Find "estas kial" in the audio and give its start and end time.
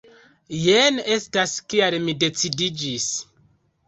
1.15-1.97